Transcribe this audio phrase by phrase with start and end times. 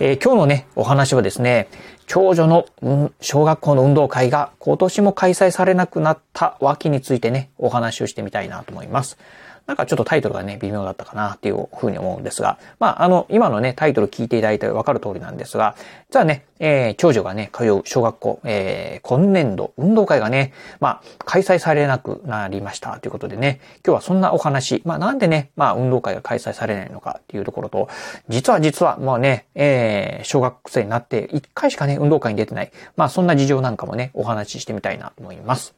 [0.00, 1.68] えー今日のね、お話はですね、
[2.06, 9.18] 長女の、うん小学校の運動会が今年も開催されなくなった訳についてね、お話をしてみたいなと思います。
[9.66, 15.74] なんかちょっとタイトルがね、微妙だったかなっていうふうに思うんですが、まあ、あの、今のね、タイトル聞いていただいてわかる通りなんですが、
[16.10, 27.88] 実はね、えー長女がね、通う小学校、えー今年度運動会がね、まあ、開催されなくなりましたということでね、今日はそんなお話、まあ、なんでね、まあ、運動会が開催されないのかっていうところと、
[28.28, 35.74] 実は実は、もうね、えー小学生になって1回しかね、運動会に出てない、まあ、そんな事情なんかもね、お話ししてみたいなと思います。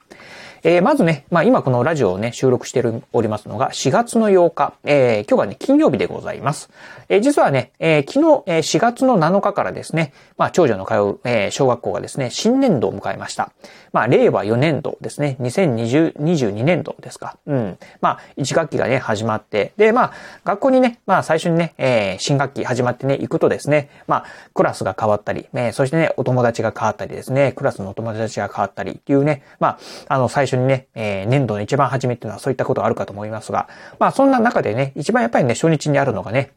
[0.69, 6.71] えーまずね、まあ今このラジオをね、収録しておりますのが4月の8日、えー今日はね、金曜日でございます。
[7.09, 13.51] えー実はね、えー昨日、え4月の7日からですね、まあ長女の通う、えー小学校がですね、新年度を迎えました。
[13.93, 17.37] まあ令和4年度ですね、2020-22年度ですか。
[17.47, 17.79] うん。
[18.01, 20.13] まあ1学期がね、始まって、で、まあ
[20.45, 33.69] 学校にね、まあ最初にね、えー新学期始まってね、行くとですね、まあクラスが変わったり、えーそしてね、お友達が変わったりですね、クラスのお友達が変わったりっていうね、まあ、あの、最初にね、えー年度の一番初めっていうのはそういったことがあるかと思いますが、
[33.99, 36.53] まあ、そんな中でね、一番やっぱりね、初日にあるのがね、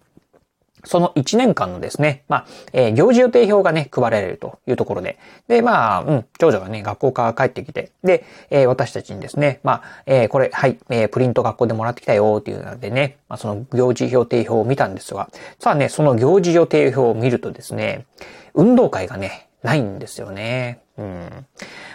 [0.86, 18.06] その1年間のですね、まあ、えー行事予定表がね、配られるというところで、で、まあ、うん、長女がね、学校から帰ってきて、で、えー私たちにですね、まあ、えーこれ、はい、えプリント学校でもらってきたよっていうのでね、まあ、その行事予定表を見たんですが、さあね、その行事予定表を見るとですね、
[18.54, 20.82] 運動会がね、ないんですよね。
[20.98, 21.46] うん。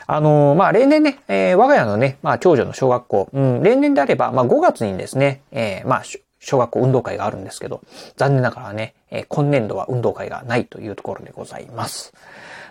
[0.06, 6.02] あのまあ、例年ね、えー我が家のね、まあ、長女の小学校、うん、例年であれば、まあ、5月にですね、えーまあ、
[6.40, 7.80] 小学校運動会があるんですけど、
[8.16, 12.12] 残念ながらね、えー今年度は運動会がないというところでございます。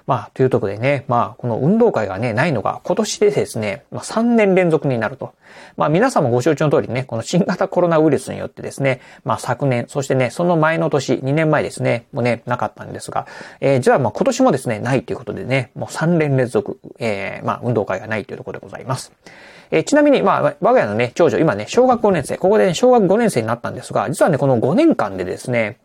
[0.05, 5.33] まあ、というところでね、まあ、この運動会がね、ないのが今年でですね、まあ、3年連続になると。
[5.77, 13.27] まあ、皆さんもご承知の通りね、この新型コロナウイルスによってですね、まあ、昨年、そしてね、その前の年、2年前ですね、もうね、なかったんですが、
[13.61, 19.13] えーじゃあ、まあ、今年もですね、ないということでね、もう3年連続、えーまあ、運動会がないというところでございます。
[19.71, 25.77] えーちなみに、まあ、我が家のね、長女、今ね、小学5年生、ここでね、小学5年生になったんですが、実はね、この5年間でですね、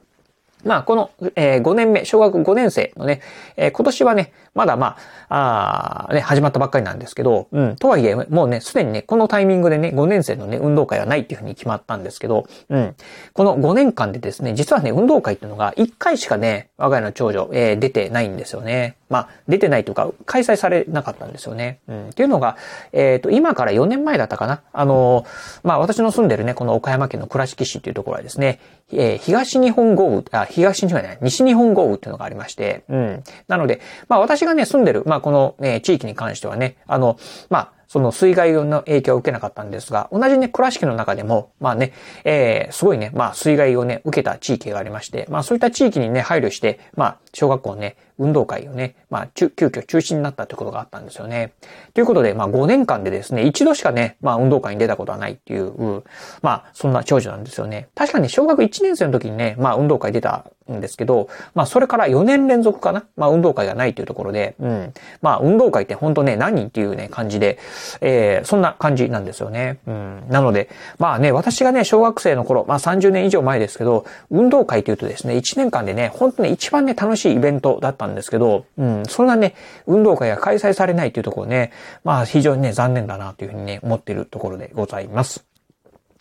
[0.64, 3.20] まあ、この、えー5年目、小学5年生のね、
[3.56, 4.96] えー今年はね、まだま
[5.28, 12.94] あ、ああね、始まったばっかりなんですけど、うん、とはいえ、もうね、すでにね、このタイミングでね、5年生のね、運動会はないっていうふうに決まったんですけど、うん、
[13.34, 18.97] この5年間でですね、実はね、運動会っていうのが1回しかね、我が家の長女、えー出てないんですよね。
[19.08, 21.80] まあ、出てないというか、開催されなかったんですよね。
[21.88, 22.56] うん、っていうのが、
[22.92, 24.62] えっ、と、今から4年前だったかな。
[24.72, 28.60] あのーまあ、私の住んでるね、この岡山県の倉敷市っていうところはですね、
[28.92, 33.24] えー東日本豪雨、あ、東日本じゃない、西日本豪雨っていうのがありまして、うん。
[33.47, 37.18] なので、まあ、私がね、住んでる、まあ、この、えー地域に関してはね、あの、
[37.48, 41.93] まあ、その水害の影響を受けなかったんですが、同じね、倉敷の中でも、まあね、
[42.25, 51.54] えー、すごいね、まあ水害をね、受けた地域がありまして、まあそういった地域にね、配慮して、まあ小学校ね、運動会をね、まあ急遽中止になったということがあったんですよね。
[51.94, 56.03] ということで、まあ5年間でですね、一度しかね、まあ運動会に出たことはないっていう、
[56.43, 57.88] まあそんな長女なんですよね。
[57.94, 64.92] 確かに小学1年生の時にね、まあ運動会出たんですけど、まあそれから4年連続かな、まあ運動会がないというところで、うん。
[65.22, 67.58] まあ運動会って本当ね、何っていうね、感じで、
[68.00, 69.78] えー、そんな感じなんですよね。
[69.86, 70.24] うん。
[70.28, 70.68] なので、
[70.98, 79.54] まあね、私がね、小学生の頃、まあ30年以上前ですけど、運動会というとですね、1年間でね、本当に一番ね、楽しいイベントだったんですけど、うん、そんなね、
[79.86, 81.72] 運動会が開催されないというところね、
[82.04, 85.47] まあ非常にね、残念だなというふうにね、思っているところでございます。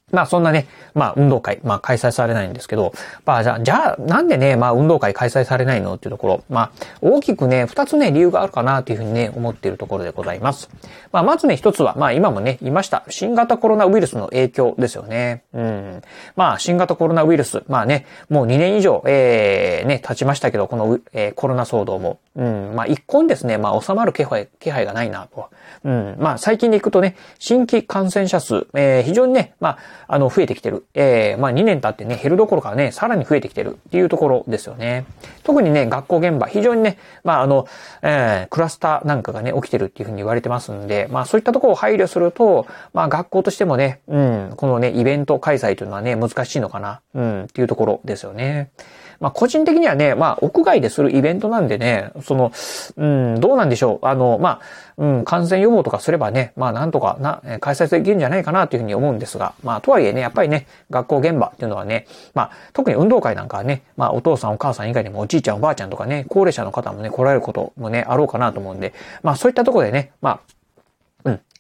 [0.09, 2.94] まあそんなね、まあ運動会、まあ開催されないんですけど、
[3.25, 5.95] まあじゃあ、じゃあなんでね、まあ運動会開催されないの？
[5.95, 10.69] っていうところ、まあ大きくね、二つね、理由があるかなというふうにね、思っているところでございます。
[11.12, 15.44] まあまずね、一つは、まあ今もね、言いました、新型コロナウイルスの影響ですよね。
[15.54, 16.01] うん。
[16.38, 25.50] まあ新型コロナウイルス、まあね、もう2年以上、えー、ね、経ちましたけど、この、えーコロナ騒動も、うん、まあ一向にですね、まあ収まる気配、気配がないなと。
[25.83, 29.77] うん、まあ最近でいくとね、新規感染者数、えー非常にね、まあ、
[30.07, 30.86] あの、増えてきてる。
[30.94, 35.06] えーまあ2年経ってね、減るどころかね、さらに増えてきてるっていうところですよね。
[35.44, 37.68] 特にね、学校現場、非常にね、まああの、
[38.01, 48.71] えークラスターなんかがね、起きてるっていうふうに言われてますんで、まあそういったところを配慮すると、まあ学校としてもね、うん、このね、イベント開催というのはね、難しいのかな、うん、っていうところですよね。
[49.19, 52.51] まあ個人的にはね、まあ屋外でするイベントなんでね、その、
[52.97, 54.05] うん、どうなんでしょう。
[54.05, 54.61] あの、まあ、
[54.97, 68.93] うん、感染予防とかすればね、まあなんとかな、開催できるんじゃないかなというふうに思うんですが、まあとはいえね、やっぱりね、学校現場っていうのはね、まあ特に運動会なんかはね、まあお父さんお母さん以外にもおじいちゃんおばあちゃんとかね、高齢者の方もね、来られることもね、あろうかなと思うんで、
[69.23, 70.39] まあそういったところでね、まあ、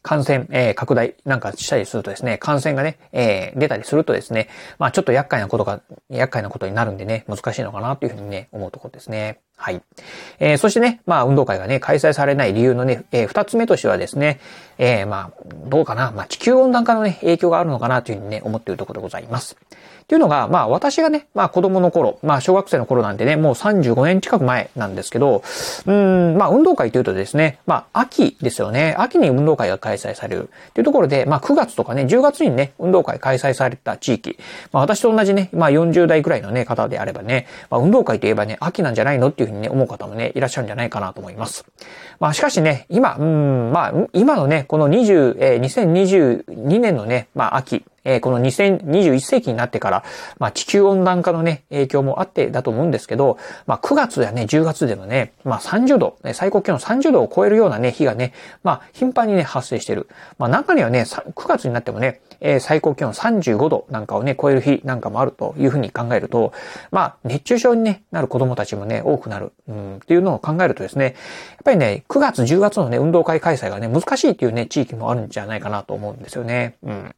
[0.07, 4.47] 感染、えー、拡大なんかしたりするとですね、感染がね、えー、出たりするとですね、
[4.79, 9.41] まあちょっと厄介なことが、厄介なことになるんでね、難しいのかなというふうにね、思うところですね。
[9.57, 9.81] はい。
[10.39, 14.39] えー、そしてね、まあ運動会がね、開催されない理由のね、えー、二つ目としてはですね、
[14.77, 19.57] えー、まあ、どうかな、まあ地球温暖化のね、影響があるのかなというふうにね、思っているところでございます。
[20.07, 25.43] っていうのが、まあ私がね、まあ子供の頃、まあ小学生の頃なんでね、もう35年近く前なんですけど、
[25.85, 28.95] うん、まあ運動会というとですね、まあ秋ですよね。
[28.97, 34.37] 秋に運動会が開催されるっていうところで、まあ9月とかね、10月にね、運動会開催された地域、
[34.71, 41.65] まあ私と同じね、まあ40代くらいのね、方であればね、まあ運動会といえばね、秋なんじゃないのっていうふうにね、思う方もね、いらっしゃるんじゃないかなと思います。
[42.19, 50.03] まあしかしね、今、うん、まあ今のね、この20、えー、2022年のね、まあ秋、えこの2021世紀になってから、
[50.39, 58.33] まあ、地球温暖化のね、影響もあってだと思うんですけど、まあ、9月やね、10月でもね、まあ、30度、最高気温30度を超えるようなね、日がね、
[58.63, 60.07] まあ、頻繁にね、発生してる。
[60.37, 66.53] まあ、中にはね、9月になってもね、え最高気温35度なんかをね、超える日なんかもあるというふうに考えると、
[66.91, 71.13] まあ、熱中症に、なる子供たちもね、多くなる、うん、っていうのを考えるとですね、やっ
[71.63, 76.75] ぱりね、9月、10月のね、運動会開催がね、難しいっていうね、地域もあるんじゃないかなと思うんですよね。
[76.83, 77.15] うん。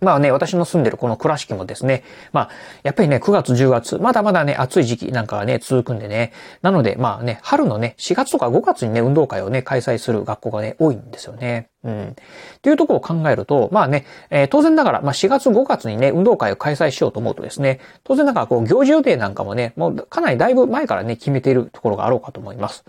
[0.00, 2.50] まあね、私の住んでるこの倉敷もですね、まあ、
[2.82, 6.32] やっぱりね、9月、10月、まだまだね、暑い時期なんかはね、続くんでね。
[6.60, 11.70] なので、まあね、春のね、4月とか5月にね、運動会をね、開催する学校がね、多いんですよね。
[11.86, 12.08] うん。
[12.08, 12.14] っ
[12.60, 22.84] ていうところを考えると、まあね、えー、当然ながら、まあ4月5月にね、運動会を開催しようと思うとですね、当然ながらこう、行事予定なんかもね、もうかなりだいぶ前からね、決めているところがあろうかと思います。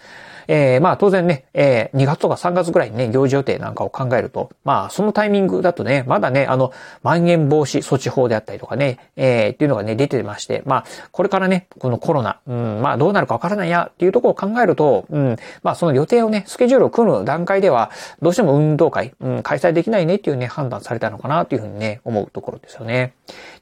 [0.47, 6.71] えー、まあ当然ね、えー、2月とか3月ぐらいにね、行事予定なんかを考えると、まあそのタイミングだとね、まだね、あの、
[7.03, 17.91] まん延防止措置法であったりとかね、えー、っていうのがね、出てまして、まあ、これからね、このコロナ、うん、まあどうなるかわからないやっていうところを考えると、うん、まあその予定をね、スケジュールを組む段階では、
[18.21, 23.13] どうしても運動会、うん、開催できないねっていうね、判断されたのかなというふうにね、思うところですよね。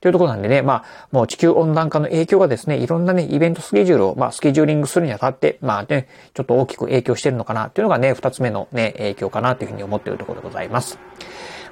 [0.01, 10.99] というところなんでね、まあ、もう地球温暖化の影響がですね、いろんなね、イベントスケジュールを、まあ、スケジューリングするにあたって、まあね、ちょっと大きく影響してるのかなっていうのがね、二つ目のね、影響かなというふうに思っているところでございます。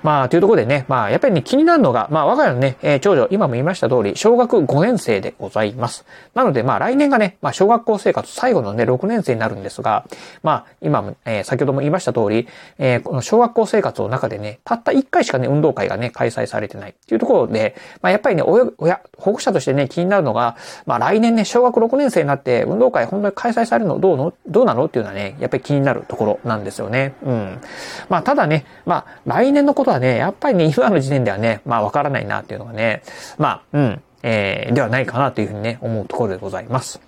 [0.04, 6.06] まあ、というところでね、まあ、やっぱりね、気になるのが、まあ、我が家のね、えー、長女、今も言いました通り、小学5年生でございます。
[6.34, 10.06] なので、まあ、来年がね、まあ、小学校生活最後のね、6年生になるんですが、
[10.44, 12.48] まあ、今も、えー、先ほども言いました通り、
[12.78, 27.14] えー、この小学校生活の中でね、たった1回しかね、運動会がね、開催されてないっていうところで、まあ、やっぱりね、親、親、保護者としてね、気になるのが、まあ、来年ね、小学6年生になって、運動会本当に開催されるのどうのどうなのっていうのはね、やっぱり気になるところなんですよね。
[27.24, 27.62] うん。
[28.10, 33.04] まあ、ただね、まあ、来年のことはね、やっぱりね、今の時点ではね、まあわからないなっていうのがね、
[33.38, 37.00] まあ、うん、えー、ではないかなというふうにね、思うところでございます。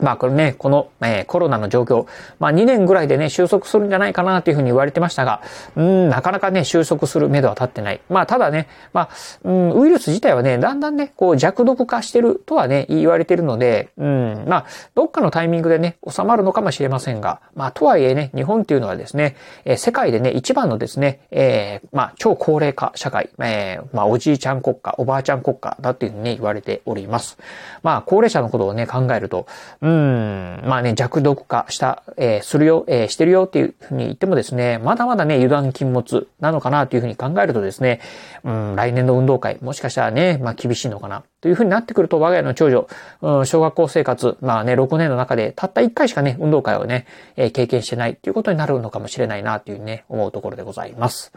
[0.00, 2.06] まあこれね、この、えー、コロナの状況、
[2.38, 5.42] まあ2年ぐらいでね、収束するんじゃないかなというふうに言われてましたが、
[5.76, 8.00] うん、なかなかね、収束する目処は立ってない。
[8.08, 9.08] まあただね、まあ、
[9.44, 27.38] うん、ウイルス自体はね、だんだんね、こう弱毒化してるとはね、言われてるので、うん、まあ、どっかのタイミングでね、収まるのかもしれませんが、まあとはいえね、日本っていうのはですね、えー、世界でね、一番のですね、えー、まあ超高齢化社会、えー、まあおじいちゃん国家、おばあちゃん国家だっていうふうにね、言われております。
[27.82, 29.46] まあ高齢者のことをね、考えると、
[29.80, 38.00] うんうん、まあね、弱毒化した、えー、するよ、えー、してるよっていうふうに言ってもですね、まだまだね、油断禁物なのかなというふうに考えるとですね、
[38.44, 41.24] うん、来年の運動会、もしかしたらね、まあ厳しいのかな。
[41.40, 42.88] というふうになってくると、我が家の長女、
[43.22, 47.06] うん、小学校生活、まあね、6年の中でたった1回しかね、運動会をね、
[47.36, 51.32] えー、経験してないということになるのかもしれないなというね、思うところでございます。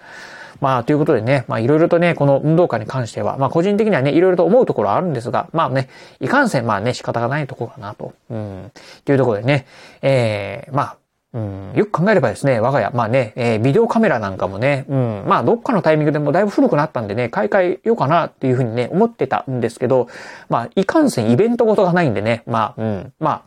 [0.60, 8.14] まあ、ということでね、まあ、いろいろとね、この運動会に関しては、まあ、個人的にはね、いろいろと思うところはあるんですが、まあね、いかんせん、まあね、仕方がないところかなと。
[8.30, 8.72] うん。
[9.06, 9.66] というところでね、
[10.02, 10.98] ええー、まあ、
[11.34, 20.08] うん、よく考えればですね、我が家、まあね、えー、ビデオカメラなんかもね、うん、まあどっかのタイミングでもだいぶ古くなったんでね、買い替えようかなっていうふうにね、思ってたんですけど、
[20.50, 23.42] まあ、いかんせんイベントごとがないんでね、まあ、うん、まあ、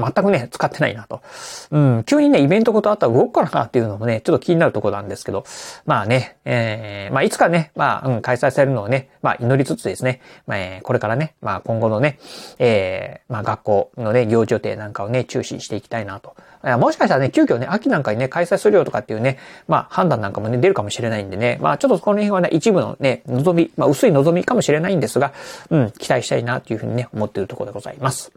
[0.00, 1.22] 全くね、使ってないなと。
[1.70, 5.44] うん、急にね、イベントことあったら動くかなっていうのもね、ちょっと気になるところなんですけど、
[5.86, 12.18] まあね、えー、まあいつかね、まあ、うん、開催されるのをね、まあ祈りつつですね、まあ、えー、これからね、まあ今後のね、
[12.58, 16.34] えー、まあ学校のね、行事予定なんかをね、注視していきたいなと。
[16.62, 25.32] もしかしたらね、急遽ね、秋なんかにね、開催するよとかっていうね、まあ判断なんかもね、出るかもしれないんでね、まあちょっとこの辺はね、一部のね、望み、まあ薄い望みかもしれないんですが、
[25.70, 28.30] うん、期待したいなというふうにね、思っているところでございます。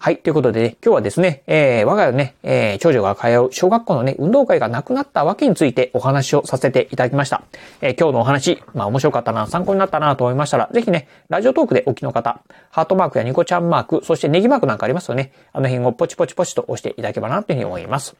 [0.00, 0.18] はい。
[0.18, 7.42] ということでね、今日はですね、えー、我が家のね、えー、長女が通う小学校のね、運動会がなくなったわけについてお話をさせていただきました。
[7.80, 12.40] えー、今日のお話、まあ面白かったな、参考になったなと思いましたら、ぜひね、ラジオトークでお聞きの方、
[12.70, 15.32] ハートマークやニコちゃんマーク、そしてネギマークなんかありますよね。
[15.52, 18.14] あの辺をポチポチポチと押していただければなというふうに思います。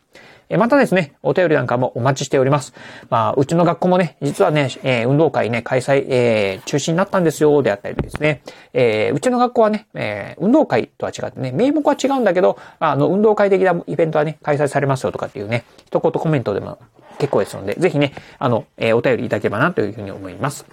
[0.51, 2.73] えまたですね、お便りなんかもお待ちしております。
[3.11, 8.41] まあ、うちの学校もね、実はね、えー、運動会ね、開催、えー、中止になったんですよ、であったりですね、
[8.73, 16.79] えー、うちの学校はね、えー、運動会とは違ってね、名目は違うんだけど、あの、運動会的なイベントはね、開催されますよとかっていうね、一言コメントでも
[17.19, 20.67] 結構ですので、ぜひね、あの、えー、お便りいただければなというふうに思います。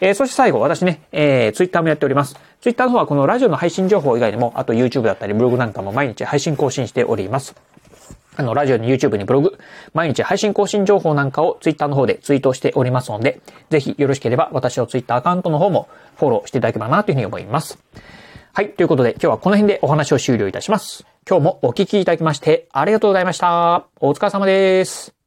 [0.00, 2.36] えー、そして最後、私ね、えー、ツイッターもやっております。
[2.60, 7.54] ツイッターの方はこのラジオの配信情報以外にも、あと YouTube だったりブログなんかも毎日配信更新しております。
[8.34, 9.58] あの、ラジオに YouTube にブログ、
[9.92, 17.78] 毎日配信更新情報なんかを Twitter の方でツイートしておりますので、ぜひよろしければ私の Twitter アカウントの方もフォローしていただければなというふうに思います。
[18.54, 18.74] はい。
[18.74, 21.06] ということで今日はこの辺でお話を終了いたします。
[21.26, 23.86] 今日もお聞きいただきましてありがとうございました。
[23.98, 25.21] お疲れ様です。